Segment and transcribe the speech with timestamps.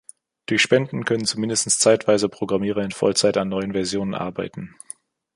[0.47, 4.75] Durch Spenden können zumindest zeitweise Programmierer in Vollzeit an neuen Versionen arbeiten.